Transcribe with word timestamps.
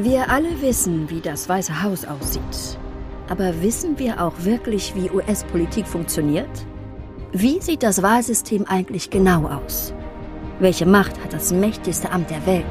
Wir 0.00 0.30
alle 0.30 0.62
wissen, 0.62 1.10
wie 1.10 1.20
das 1.20 1.48
Weiße 1.48 1.82
Haus 1.82 2.04
aussieht. 2.04 2.78
Aber 3.28 3.62
wissen 3.62 3.98
wir 3.98 4.22
auch 4.22 4.44
wirklich, 4.44 4.94
wie 4.94 5.10
US-Politik 5.10 5.88
funktioniert? 5.88 6.48
Wie 7.32 7.60
sieht 7.60 7.82
das 7.82 8.00
Wahlsystem 8.00 8.64
eigentlich 8.68 9.10
genau 9.10 9.48
aus? 9.48 9.92
Welche 10.60 10.86
Macht 10.86 11.20
hat 11.20 11.32
das 11.32 11.52
mächtigste 11.52 12.12
Amt 12.12 12.30
der 12.30 12.46
Welt? 12.46 12.64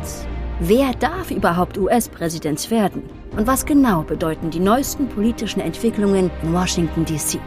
Wer 0.62 0.94
darf 0.94 1.30
überhaupt 1.30 1.78
US-Präsident 1.78 2.72
werden? 2.72 3.04
Und 3.36 3.46
was 3.46 3.66
genau 3.66 4.04
bedeuten 4.04 4.50
die 4.50 4.62
neuesten 4.62 5.10
politischen 5.10 5.60
Entwicklungen 5.60 6.32
in 6.42 6.54
Washington, 6.54 7.04
D.C.? 7.04 7.40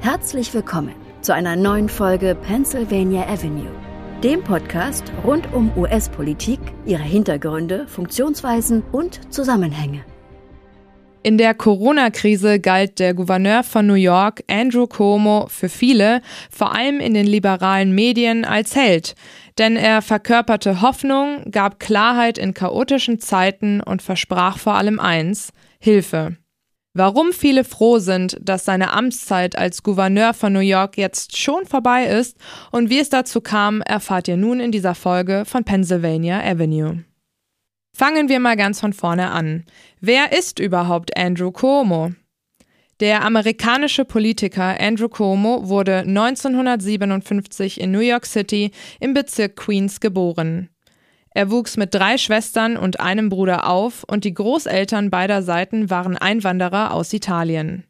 Herzlich 0.00 0.54
willkommen 0.54 0.94
zu 1.22 1.34
einer 1.34 1.56
neuen 1.56 1.88
Folge 1.88 2.36
Pennsylvania 2.36 3.26
Avenue 3.26 3.89
dem 4.22 4.44
Podcast 4.44 5.04
rund 5.24 5.50
um 5.54 5.72
US-Politik, 5.78 6.60
ihre 6.84 7.02
Hintergründe, 7.02 7.86
Funktionsweisen 7.86 8.82
und 8.92 9.32
Zusammenhänge. 9.32 10.04
In 11.22 11.38
der 11.38 11.54
Corona-Krise 11.54 12.60
galt 12.60 12.98
der 12.98 13.14
Gouverneur 13.14 13.62
von 13.62 13.86
New 13.86 13.94
York, 13.94 14.42
Andrew 14.46 14.86
Cuomo, 14.86 15.46
für 15.48 15.68
viele, 15.68 16.20
vor 16.50 16.74
allem 16.74 17.00
in 17.00 17.14
den 17.14 17.26
liberalen 17.26 17.94
Medien, 17.94 18.44
als 18.44 18.76
Held. 18.76 19.14
Denn 19.58 19.76
er 19.76 20.02
verkörperte 20.02 20.80
Hoffnung, 20.82 21.50
gab 21.50 21.78
Klarheit 21.78 22.36
in 22.38 22.54
chaotischen 22.54 23.20
Zeiten 23.20 23.80
und 23.80 24.02
versprach 24.02 24.58
vor 24.58 24.74
allem 24.74 24.98
eins: 24.98 25.52
Hilfe. 25.78 26.36
Warum 26.92 27.32
viele 27.32 27.62
froh 27.62 27.98
sind, 27.98 28.36
dass 28.40 28.64
seine 28.64 28.92
Amtszeit 28.92 29.56
als 29.56 29.84
Gouverneur 29.84 30.34
von 30.34 30.52
New 30.52 30.58
York 30.58 30.98
jetzt 30.98 31.36
schon 31.36 31.64
vorbei 31.64 32.06
ist 32.06 32.36
und 32.72 32.90
wie 32.90 32.98
es 32.98 33.08
dazu 33.08 33.40
kam, 33.40 33.80
erfahrt 33.82 34.26
ihr 34.26 34.36
nun 34.36 34.58
in 34.58 34.72
dieser 34.72 34.96
Folge 34.96 35.44
von 35.44 35.62
Pennsylvania 35.62 36.42
Avenue. 36.42 37.04
Fangen 37.96 38.28
wir 38.28 38.40
mal 38.40 38.56
ganz 38.56 38.80
von 38.80 38.92
vorne 38.92 39.30
an. 39.30 39.64
Wer 40.00 40.36
ist 40.36 40.58
überhaupt 40.58 41.16
Andrew 41.16 41.52
Cuomo? 41.52 42.12
Der 42.98 43.24
amerikanische 43.24 44.04
Politiker 44.04 44.78
Andrew 44.78 45.08
Cuomo 45.08 45.68
wurde 45.68 45.98
1957 45.98 47.80
in 47.80 47.92
New 47.92 48.00
York 48.00 48.26
City 48.26 48.72
im 48.98 49.14
Bezirk 49.14 49.56
Queens 49.56 50.00
geboren. 50.00 50.68
Er 51.32 51.50
wuchs 51.50 51.76
mit 51.76 51.94
drei 51.94 52.18
Schwestern 52.18 52.76
und 52.76 53.00
einem 53.00 53.28
Bruder 53.28 53.68
auf 53.68 54.04
und 54.04 54.24
die 54.24 54.34
Großeltern 54.34 55.10
beider 55.10 55.42
Seiten 55.42 55.88
waren 55.88 56.16
Einwanderer 56.16 56.92
aus 56.92 57.12
Italien. 57.12 57.84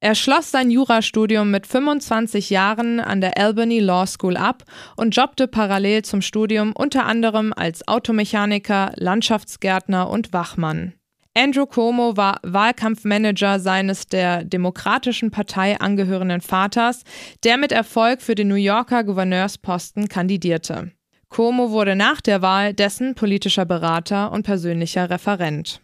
Er 0.00 0.14
schloss 0.14 0.50
sein 0.50 0.70
Jurastudium 0.70 1.50
mit 1.50 1.66
25 1.66 2.50
Jahren 2.50 3.00
an 3.00 3.22
der 3.22 3.38
Albany 3.38 3.80
Law 3.80 4.06
School 4.06 4.36
ab 4.36 4.64
und 4.96 5.16
jobbte 5.16 5.48
parallel 5.48 6.02
zum 6.02 6.20
Studium 6.20 6.72
unter 6.74 7.06
anderem 7.06 7.54
als 7.54 7.88
Automechaniker, 7.88 8.92
Landschaftsgärtner 8.96 10.10
und 10.10 10.32
Wachmann. 10.34 10.92
Andrew 11.36 11.66
Cuomo 11.66 12.16
war 12.16 12.38
Wahlkampfmanager 12.42 13.58
seines 13.58 14.06
der 14.06 14.44
Demokratischen 14.44 15.30
Partei 15.30 15.80
angehörenden 15.80 16.42
Vaters, 16.42 17.02
der 17.42 17.56
mit 17.56 17.72
Erfolg 17.72 18.22
für 18.22 18.34
den 18.34 18.48
New 18.48 18.54
Yorker 18.54 19.04
Gouverneursposten 19.04 20.08
kandidierte. 20.08 20.92
Cuomo 21.34 21.72
wurde 21.72 21.96
nach 21.96 22.20
der 22.20 22.42
Wahl 22.42 22.74
dessen 22.74 23.16
politischer 23.16 23.64
Berater 23.64 24.30
und 24.30 24.44
persönlicher 24.44 25.10
Referent. 25.10 25.80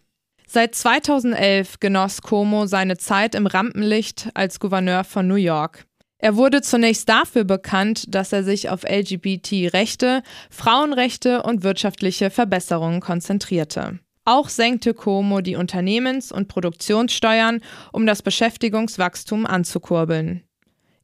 Seit 0.47 0.77
2011 0.77 1.81
genoss 1.81 2.23
Cuomo 2.23 2.67
seine 2.67 2.99
Zeit 2.99 3.35
im 3.35 3.49
Rampenlicht 3.49 4.29
als 4.35 4.61
Gouverneur 4.61 5.03
von 5.03 5.27
New 5.27 5.35
York. 5.35 5.87
Er 6.19 6.37
wurde 6.37 6.63
zunächst 6.63 7.09
dafür 7.09 7.43
bekannt, 7.43 8.15
dass 8.15 8.33
er 8.33 8.45
sich 8.45 8.69
auf 8.69 8.85
LGBT-Rechte, 8.85 10.23
Frauenrechte 10.51 11.43
und 11.43 11.65
wirtschaftliche 11.65 12.31
Verbesserungen 12.31 13.01
konzentrierte. 13.01 13.99
Auch 14.25 14.49
senkte 14.51 14.95
Cuomo 14.95 15.41
die 15.41 15.57
Unternehmens- 15.57 16.31
und 16.31 16.47
Produktionssteuern, 16.47 17.61
um 17.93 18.07
das 18.07 18.23
Beschäftigungswachstum 18.23 19.47
anzukurbeln. 19.47 20.45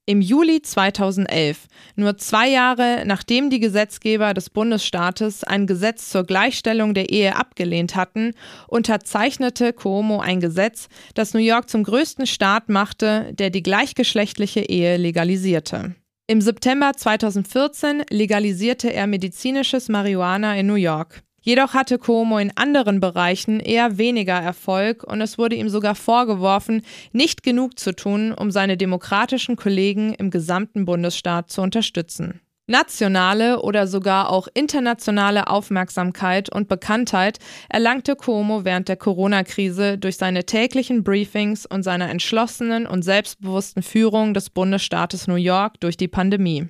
Im 0.08 0.20
Juli 0.20 0.62
2011, 0.62 1.66
nur 1.96 2.16
zwei 2.16 2.48
Jahre 2.48 3.02
nachdem 3.06 3.50
die 3.50 3.58
Gesetzgeber 3.58 4.34
des 4.34 4.50
Bundesstaates 4.50 5.42
ein 5.42 5.66
Gesetz 5.66 6.10
zur 6.10 6.22
Gleichstellung 6.22 6.94
der 6.94 7.10
Ehe 7.10 7.34
abgelehnt 7.34 7.96
hatten, 7.96 8.32
unterzeichnete 8.68 9.72
Cuomo 9.72 10.20
ein 10.20 10.38
Gesetz, 10.38 10.88
das 11.14 11.34
New 11.34 11.40
York 11.40 11.68
zum 11.68 11.82
größten 11.82 12.28
Staat 12.28 12.68
machte, 12.68 13.32
der 13.34 13.50
die 13.50 13.64
gleichgeschlechtliche 13.64 14.60
Ehe 14.60 14.96
legalisierte. 14.96 15.96
Im 16.28 16.40
September 16.40 16.92
2014 16.96 18.04
legalisierte 18.08 18.92
er 18.92 19.08
medizinisches 19.08 19.88
Marihuana 19.88 20.56
in 20.56 20.68
New 20.68 20.74
York. 20.74 21.24
Jedoch 21.46 21.74
hatte 21.74 22.00
Cuomo 22.00 22.38
in 22.38 22.50
anderen 22.56 22.98
Bereichen 22.98 23.60
eher 23.60 23.98
weniger 23.98 24.34
Erfolg 24.34 25.04
und 25.04 25.20
es 25.20 25.38
wurde 25.38 25.54
ihm 25.54 25.68
sogar 25.68 25.94
vorgeworfen, 25.94 26.82
nicht 27.12 27.44
genug 27.44 27.78
zu 27.78 27.94
tun, 27.94 28.32
um 28.32 28.50
seine 28.50 28.76
demokratischen 28.76 29.54
Kollegen 29.54 30.12
im 30.14 30.32
gesamten 30.32 30.86
Bundesstaat 30.86 31.48
zu 31.48 31.62
unterstützen. 31.62 32.40
Nationale 32.66 33.62
oder 33.62 33.86
sogar 33.86 34.30
auch 34.30 34.48
internationale 34.54 35.46
Aufmerksamkeit 35.46 36.52
und 36.52 36.66
Bekanntheit 36.66 37.38
erlangte 37.68 38.16
Cuomo 38.16 38.64
während 38.64 38.88
der 38.88 38.96
Corona-Krise 38.96 39.98
durch 39.98 40.16
seine 40.16 40.46
täglichen 40.46 41.04
Briefings 41.04 41.64
und 41.64 41.84
seiner 41.84 42.10
entschlossenen 42.10 42.88
und 42.88 43.04
selbstbewussten 43.04 43.84
Führung 43.84 44.34
des 44.34 44.50
Bundesstaates 44.50 45.28
New 45.28 45.36
York 45.36 45.78
durch 45.78 45.96
die 45.96 46.08
Pandemie. 46.08 46.66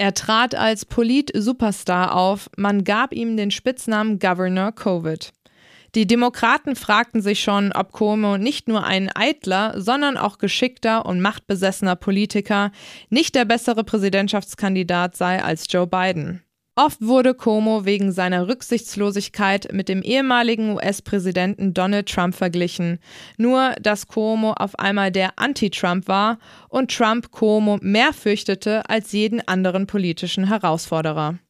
Er 0.00 0.14
trat 0.14 0.54
als 0.54 0.84
Polit-Superstar 0.84 2.14
auf, 2.14 2.48
man 2.56 2.84
gab 2.84 3.12
ihm 3.12 3.36
den 3.36 3.50
Spitznamen 3.50 4.20
Governor 4.20 4.70
Covid. 4.70 5.32
Die 5.96 6.06
Demokraten 6.06 6.76
fragten 6.76 7.20
sich 7.20 7.42
schon, 7.42 7.72
ob 7.72 7.90
Cuomo 7.90 8.38
nicht 8.38 8.68
nur 8.68 8.84
ein 8.84 9.10
eitler, 9.10 9.80
sondern 9.80 10.16
auch 10.16 10.38
geschickter 10.38 11.04
und 11.04 11.20
machtbesessener 11.20 11.96
Politiker, 11.96 12.70
nicht 13.10 13.34
der 13.34 13.44
bessere 13.44 13.82
Präsidentschaftskandidat 13.82 15.16
sei 15.16 15.42
als 15.42 15.66
Joe 15.68 15.88
Biden. 15.88 16.44
Oft 16.78 17.02
wurde 17.02 17.34
Cuomo 17.34 17.86
wegen 17.86 18.12
seiner 18.12 18.46
Rücksichtslosigkeit 18.46 19.72
mit 19.72 19.88
dem 19.88 20.00
ehemaligen 20.00 20.76
US-Präsidenten 20.76 21.74
Donald 21.74 22.08
Trump 22.08 22.36
verglichen. 22.36 23.00
Nur, 23.36 23.74
dass 23.82 24.06
Cuomo 24.06 24.52
auf 24.52 24.78
einmal 24.78 25.10
der 25.10 25.40
Anti-Trump 25.40 26.06
war 26.06 26.38
und 26.68 26.96
Trump 26.96 27.32
Cuomo 27.32 27.78
mehr 27.82 28.12
fürchtete 28.12 28.88
als 28.88 29.10
jeden 29.10 29.40
anderen 29.48 29.88
politischen 29.88 30.46
Herausforderer. 30.46 31.40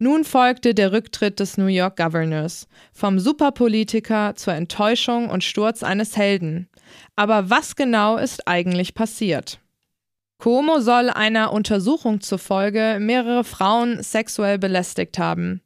Nun 0.00 0.24
folgte 0.24 0.74
der 0.74 0.90
Rücktritt 0.90 1.38
des 1.38 1.56
New 1.56 1.66
York 1.66 1.96
Governors, 1.96 2.66
vom 2.92 3.20
Superpolitiker 3.20 4.34
zur 4.34 4.54
Enttäuschung 4.54 5.30
und 5.30 5.44
Sturz 5.44 5.84
eines 5.84 6.16
Helden. 6.16 6.68
Aber 7.14 7.48
was 7.48 7.76
genau 7.76 8.16
ist 8.16 8.48
eigentlich 8.48 8.94
passiert? 8.94 9.60
Cuomo 10.38 10.78
soll 10.78 11.10
einer 11.10 11.52
Untersuchung 11.52 12.20
zufolge 12.20 12.98
mehrere 13.00 13.42
Frauen 13.42 14.02
sexuell 14.02 14.56
belästigt 14.58 15.18
haben. 15.18 15.62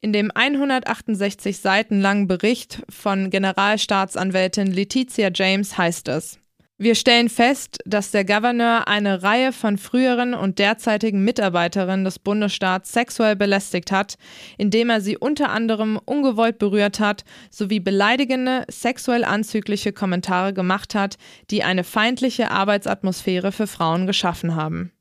In 0.00 0.12
dem 0.12 0.32
168 0.34 1.58
Seiten 1.58 2.00
langen 2.00 2.26
Bericht 2.26 2.82
von 2.88 3.30
Generalstaatsanwältin 3.30 4.72
Letizia 4.72 5.30
James 5.32 5.78
heißt 5.78 6.08
es, 6.08 6.37
wir 6.80 6.94
stellen 6.94 7.28
fest, 7.28 7.78
dass 7.86 8.12
der 8.12 8.24
Gouverneur 8.24 8.86
eine 8.86 9.24
Reihe 9.24 9.52
von 9.52 9.78
früheren 9.78 10.32
und 10.32 10.60
derzeitigen 10.60 11.24
Mitarbeiterinnen 11.24 12.04
des 12.04 12.20
Bundesstaats 12.20 12.92
sexuell 12.92 13.34
belästigt 13.34 13.90
hat, 13.90 14.14
indem 14.58 14.88
er 14.88 15.00
sie 15.00 15.18
unter 15.18 15.50
anderem 15.50 15.98
ungewollt 16.04 16.58
berührt 16.58 17.00
hat, 17.00 17.24
sowie 17.50 17.80
beleidigende, 17.80 18.64
sexuell 18.70 19.24
anzügliche 19.24 19.92
Kommentare 19.92 20.54
gemacht 20.54 20.94
hat, 20.94 21.16
die 21.50 21.64
eine 21.64 21.82
feindliche 21.82 22.52
Arbeitsatmosphäre 22.52 23.50
für 23.50 23.66
Frauen 23.66 24.06
geschaffen 24.06 24.54
haben. 24.54 24.92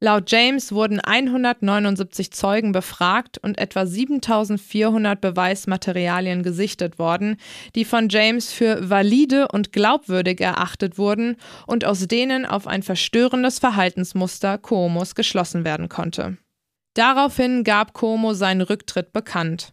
Laut 0.00 0.30
James 0.30 0.70
wurden 0.70 1.00
179 1.00 2.30
Zeugen 2.30 2.70
befragt 2.70 3.38
und 3.38 3.58
etwa 3.58 3.84
7400 3.84 5.20
Beweismaterialien 5.20 6.44
gesichtet 6.44 7.00
worden, 7.00 7.36
die 7.74 7.84
von 7.84 8.08
James 8.08 8.52
für 8.52 8.88
valide 8.88 9.48
und 9.48 9.72
glaubwürdig 9.72 10.40
erachtet 10.40 10.98
wurden 10.98 11.36
und 11.66 11.84
aus 11.84 12.06
denen 12.06 12.46
auf 12.46 12.68
ein 12.68 12.84
verstörendes 12.84 13.58
Verhaltensmuster 13.58 14.56
Cuomos 14.58 15.16
geschlossen 15.16 15.64
werden 15.64 15.88
konnte. 15.88 16.36
Daraufhin 16.94 17.64
gab 17.64 17.92
Cuomo 17.92 18.34
seinen 18.34 18.60
Rücktritt 18.60 19.12
bekannt. 19.12 19.72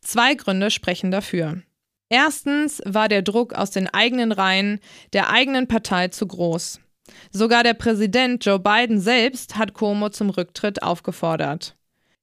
Zwei 0.00 0.34
Gründe 0.34 0.70
sprechen 0.70 1.10
dafür. 1.10 1.62
Erstens 2.08 2.80
war 2.84 3.08
der 3.08 3.22
Druck 3.22 3.54
aus 3.54 3.72
den 3.72 3.88
eigenen 3.88 4.30
Reihen 4.30 4.78
der 5.12 5.30
eigenen 5.30 5.66
Partei 5.66 6.08
zu 6.08 6.28
groß. 6.28 6.78
Sogar 7.30 7.62
der 7.62 7.74
Präsident 7.74 8.44
Joe 8.44 8.58
Biden 8.58 9.00
selbst 9.00 9.56
hat 9.56 9.74
Cuomo 9.74 10.08
zum 10.08 10.30
Rücktritt 10.30 10.82
aufgefordert. 10.82 11.76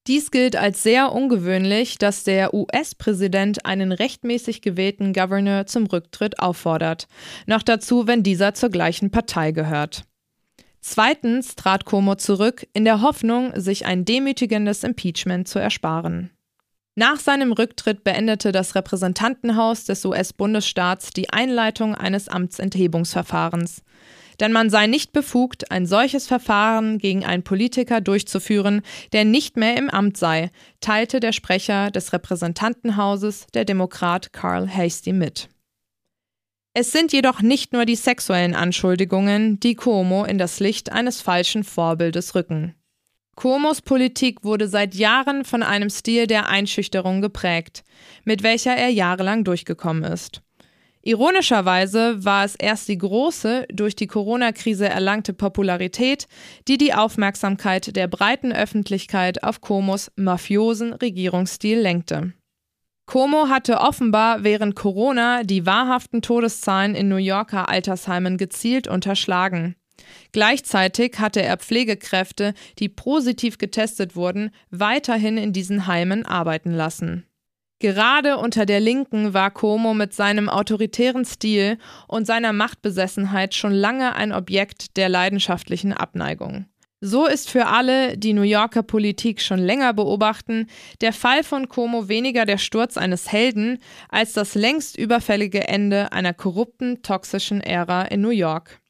Dies 0.08 0.32
gilt 0.32 0.56
als 0.56 0.82
sehr 0.82 1.12
ungewöhnlich, 1.12 2.00
dass 2.00 2.24
der 2.24 2.56
US-Präsident 2.56 3.66
einen 3.66 3.92
rechtmäßig 3.92 4.62
gewählten 4.62 5.14
Governor 5.14 5.68
zum 5.68 5.86
Rücktritt 5.86 6.40
auffordert, 6.40 7.08
noch 7.46 7.62
dazu, 7.62 8.08
wenn 8.08 8.24
dieser 8.24 8.56
zur 8.56 8.70
gleichen 8.70 9.12
Partei 9.12 9.52
gehört. 9.52 10.06
Zweitens 10.80 11.56
trat 11.56 11.86
Cuomo 11.86 12.16
zurück, 12.16 12.68
in 12.74 12.86
der 12.86 13.02
Hoffnung, 13.02 13.52
sich 13.56 13.86
ein 13.86 14.04
demütigendes 14.04 14.84
Impeachment 14.84 15.48
zu 15.48 15.60
ersparen. 15.60 16.32
Nach 16.96 17.20
seinem 17.20 17.52
Rücktritt 17.54 18.04
beendete 18.04 18.52
das 18.52 18.74
Repräsentantenhaus 18.74 19.86
des 19.86 20.04
US-Bundesstaats 20.04 21.12
die 21.12 21.30
Einleitung 21.30 21.94
eines 21.94 22.28
Amtsenthebungsverfahrens. 22.28 23.84
Denn 24.42 24.52
man 24.52 24.72
sei 24.72 24.88
nicht 24.88 25.14
befugt, 25.14 25.72
ein 25.72 25.86
solches 25.86 26.26
Verfahren 26.26 26.98
gegen 26.98 27.24
einen 27.24 27.44
Politiker 27.44 28.02
durchzuführen, 28.02 28.82
der 29.14 29.24
nicht 29.24 29.56
mehr 29.56 29.78
im 29.78 29.90
Amt 29.90 30.18
sei, 30.18 30.50
teilte 30.82 31.20
der 31.20 31.32
Sprecher 31.32 31.92
des 31.92 32.12
Repräsentantenhauses, 32.12 33.46
der 33.54 33.66
Demokrat 33.66 34.34
Carl 34.34 34.68
Hasty, 34.68 35.14
mit. 35.14 35.48
Es 36.74 36.92
sind 36.92 37.14
jedoch 37.14 37.42
nicht 37.42 37.72
nur 37.72 37.86
die 37.86 37.96
sexuellen 37.96 38.56
Anschuldigungen, 38.56 39.60
die 39.60 39.76
Cuomo 39.76 40.26
in 40.26 40.40
das 40.40 40.60
Licht 40.60 40.92
eines 40.92 41.22
falschen 41.22 41.64
Vorbildes 41.64 42.34
rücken. 42.34 42.74
Cuomos 43.36 43.82
Politik 43.82 44.44
wurde 44.44 44.68
seit 44.68 44.96
Jahren 44.96 45.46
von 45.46 45.64
einem 45.64 45.90
Stil 45.90 46.28
der 46.28 46.48
Einschüchterung 46.48 47.22
geprägt, 47.22 47.84
mit 48.24 48.42
welcher 48.42 48.76
er 48.76 48.90
jahrelang 48.90 49.44
durchgekommen 49.44 50.04
ist. 50.04 50.42
Ironischerweise 51.04 52.24
war 52.24 52.46
es 52.46 52.56
erst 52.56 52.88
die 52.88 52.98
große, 52.98 53.66
durch 53.74 53.96
die 53.96 54.08
Corona-Krise 54.08 54.88
erlangte 54.88 55.34
Popularität, 55.34 56.28
die 56.68 56.78
die 56.78 56.94
Aufmerksamkeit 56.94 57.96
der 57.96 58.08
breiten 58.08 58.54
Öffentlichkeit 58.54 59.44
auf 59.44 59.62
Cuomos 59.62 60.12
mafiosen 60.16 60.94
Regierungsstil 60.94 61.80
lenkte. 61.80 62.34
Cuomo 63.08 63.50
hatte 63.50 63.80
offenbar 63.80 64.44
während 64.44 64.76
Corona 64.76 65.44
die 65.44 65.66
wahrhaften 65.66 66.22
Todeszahlen 66.22 66.96
in 66.96 67.10
New 67.10 67.18
Yorker 67.18 67.68
Altersheimen 67.68 68.38
gezielt 68.38 68.88
unterschlagen. 68.88 69.76
Gleichzeitig 70.32 71.20
hatte 71.20 71.42
er 71.42 71.58
Pflegekräfte, 71.58 72.54
die 72.80 72.90
positiv 72.90 73.58
getestet 73.58 74.16
wurden, 74.16 74.52
weiterhin 74.70 75.38
in 75.38 75.52
diesen 75.52 75.88
Heimen 75.88 76.26
arbeiten 76.26 76.72
lassen. 76.72 77.26
Gerade 77.82 78.38
unter 78.38 78.68
der 78.68 78.80
Linken 78.80 79.34
war 79.34 79.50
Cuomo 79.50 79.96
mit 79.96 80.14
seinem 80.14 80.50
autoritären 80.50 81.26
Stil 81.26 81.80
und 82.08 82.28
seiner 82.28 82.54
Machtbesessenheit 82.54 83.56
schon 83.56 83.72
lange 83.72 84.14
ein 84.16 84.34
Objekt 84.34 84.98
der 84.98 85.10
leidenschaftlichen 85.10 85.92
Abneigung. 85.92 86.68
So 87.00 87.26
ist 87.26 87.50
für 87.50 87.66
alle, 87.66 88.20
die 88.20 88.34
New 88.34 88.44
Yorker 88.44 88.84
Politik 88.84 89.42
schon 89.42 89.58
länger 89.58 89.94
beobachten, 89.94 90.68
der 91.02 91.12
Fall 91.12 91.44
von 91.44 91.70
Cuomo 91.70 92.08
weniger 92.08 92.46
der 92.46 92.60
Sturz 92.60 92.98
eines 92.98 93.32
Helden 93.32 93.80
als 94.10 94.34
das 94.34 94.54
längst 94.54 94.96
überfällige 94.96 95.68
Ende 95.68 96.12
einer 96.12 96.36
korrupten, 96.36 97.02
toxischen 97.02 97.62
Ära 97.62 98.04
in 98.04 98.22
New 98.22 98.30
York. 98.30 98.81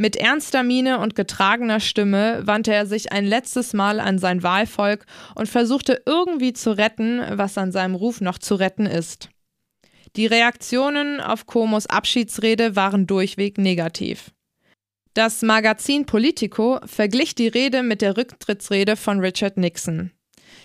Mit 0.00 0.16
ernster 0.16 0.62
Miene 0.62 0.98
und 0.98 1.14
getragener 1.14 1.78
Stimme 1.78 2.40
wandte 2.46 2.72
er 2.72 2.86
sich 2.86 3.12
ein 3.12 3.26
letztes 3.26 3.74
Mal 3.74 4.00
an 4.00 4.18
sein 4.18 4.42
Wahlvolk 4.42 5.04
und 5.34 5.46
versuchte 5.46 6.00
irgendwie 6.06 6.54
zu 6.54 6.74
retten, 6.74 7.20
was 7.32 7.58
an 7.58 7.70
seinem 7.70 7.94
Ruf 7.94 8.22
noch 8.22 8.38
zu 8.38 8.54
retten 8.54 8.86
ist. 8.86 9.28
Die 10.16 10.24
Reaktionen 10.24 11.20
auf 11.20 11.44
Komos 11.44 11.86
Abschiedsrede 11.86 12.76
waren 12.76 13.06
durchweg 13.06 13.58
negativ. 13.58 14.30
Das 15.12 15.42
Magazin 15.42 16.06
Politico 16.06 16.80
verglich 16.86 17.34
die 17.34 17.48
Rede 17.48 17.82
mit 17.82 18.00
der 18.00 18.16
Rücktrittsrede 18.16 18.96
von 18.96 19.20
Richard 19.20 19.58
Nixon. 19.58 20.12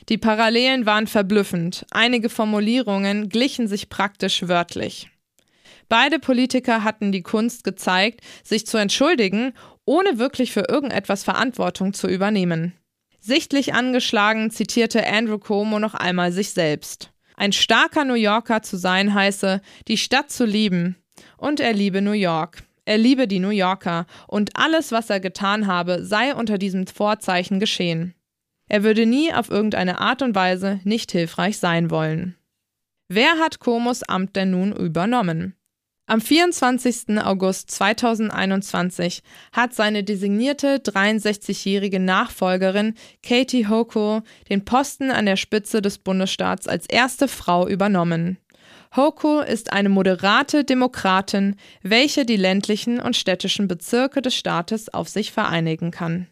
Die 0.08 0.18
Parallelen 0.18 0.86
waren 0.86 1.08
verblüffend, 1.08 1.86
einige 1.92 2.30
Formulierungen 2.30 3.28
glichen 3.28 3.68
sich 3.68 3.90
praktisch 3.90 4.48
wörtlich. 4.48 5.10
Beide 5.90 6.20
Politiker 6.20 6.84
hatten 6.84 7.12
die 7.12 7.22
Kunst 7.22 7.64
gezeigt, 7.64 8.22
sich 8.44 8.66
zu 8.66 8.78
entschuldigen, 8.78 9.54
ohne 9.86 10.18
wirklich 10.18 10.52
für 10.52 10.66
irgendetwas 10.68 11.24
Verantwortung 11.24 11.94
zu 11.94 12.08
übernehmen. 12.08 12.74
Sichtlich 13.20 13.74
angeschlagen 13.74 14.52
zitierte 14.52 15.06
Andrew 15.06 15.40
Cuomo 15.40 15.80
noch 15.80 15.94
einmal 15.94 16.32
sich 16.32 16.52
selbst. 16.52 17.12
Ein 17.38 17.52
starker 17.52 18.06
New 18.06 18.14
Yorker 18.14 18.62
zu 18.62 18.78
sein 18.78 19.14
heiße, 19.14 19.62
die 19.88 19.98
Stadt 19.98 20.32
zu 20.32 20.46
lieben. 20.46 20.96
Und 21.38 21.60
er 21.60 21.74
liebe 21.74 22.02
New 22.02 22.12
York. 22.12 22.64
Er 22.86 22.98
liebe 22.98 23.28
die 23.28 23.40
New 23.40 23.50
Yorker 23.50 24.06
und 24.28 24.52
alles, 24.56 24.92
was 24.92 25.10
er 25.10 25.20
getan 25.20 25.66
habe, 25.66 26.06
sei 26.06 26.36
unter 26.36 26.58
diesem 26.58 26.86
Vorzeichen 26.86 27.60
geschehen. 27.60 28.14
Er 28.68 28.84
würde 28.84 29.06
nie 29.06 29.34
auf 29.34 29.50
irgendeine 29.50 30.00
Art 30.00 30.22
und 30.22 30.36
Weise 30.36 30.80
nicht 30.84 31.12
hilfreich 31.12 31.58
sein 31.58 31.90
wollen. 31.90 32.36
Wer 33.08 33.40
hat 33.40 33.60
Komos 33.60 34.04
Amt 34.04 34.36
denn 34.36 34.52
nun 34.52 34.72
übernommen? 34.72 35.56
Am 36.08 36.22
24. 36.22 37.18
August 37.24 37.72
2021 37.72 39.24
hat 39.52 39.74
seine 39.74 40.04
designierte 40.04 40.78
63-jährige 40.78 42.00
Nachfolgerin 42.00 42.94
Katie 43.24 43.68
Hochul 43.68 44.22
den 44.48 44.66
Posten 44.66 45.10
an 45.10 45.26
der 45.26 45.36
Spitze 45.36 45.82
des 45.82 45.98
Bundesstaats 45.98 46.68
als 46.68 46.86
erste 46.86 47.28
Frau 47.28 47.68
übernommen. 47.68 48.38
Hochul 48.96 49.46
ist 49.46 49.74
eine 49.74 49.90
moderate 49.90 50.64
Demokratin, 50.64 51.56
welche 51.82 52.24
die 52.24 52.38
ländlichen 52.38 53.00
und 53.00 53.16
städtischen 53.16 53.68
Bezirke 53.68 54.22
des 54.22 54.36
Staates 54.36 54.94
auf 54.94 55.10
sich 55.10 55.32
vereinigen 55.32 55.90
kann. 55.90 56.28